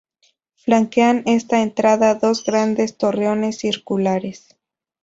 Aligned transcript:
Flanquean 0.55 1.21
esta 1.27 1.61
entrada 1.61 2.15
dos 2.15 2.43
grandes 2.43 2.97
torreones 2.97 3.59
circulares. 3.59 4.57